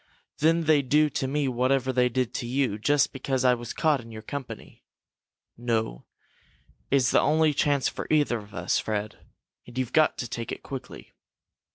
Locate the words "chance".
7.53-7.87